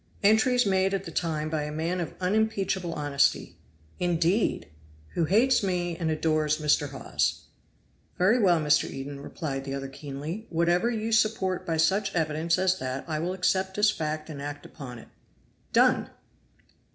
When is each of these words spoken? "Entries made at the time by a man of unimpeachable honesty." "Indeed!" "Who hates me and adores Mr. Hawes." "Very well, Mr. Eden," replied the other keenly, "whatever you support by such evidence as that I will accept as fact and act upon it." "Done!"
"Entries 0.23 0.65
made 0.65 0.95
at 0.95 1.03
the 1.03 1.11
time 1.11 1.47
by 1.51 1.61
a 1.61 1.71
man 1.71 1.99
of 2.01 2.15
unimpeachable 2.19 2.91
honesty." 2.93 3.55
"Indeed!" 3.99 4.67
"Who 5.09 5.25
hates 5.25 5.61
me 5.61 5.95
and 5.95 6.09
adores 6.09 6.57
Mr. 6.57 6.89
Hawes." 6.89 7.43
"Very 8.17 8.39
well, 8.39 8.59
Mr. 8.59 8.89
Eden," 8.89 9.19
replied 9.19 9.63
the 9.63 9.75
other 9.75 9.89
keenly, 9.89 10.47
"whatever 10.49 10.89
you 10.89 11.11
support 11.11 11.67
by 11.67 11.77
such 11.77 12.15
evidence 12.15 12.57
as 12.57 12.79
that 12.79 13.05
I 13.07 13.19
will 13.19 13.33
accept 13.33 13.77
as 13.77 13.91
fact 13.91 14.27
and 14.27 14.41
act 14.41 14.65
upon 14.65 14.97
it." 14.97 15.09
"Done!" 15.71 16.09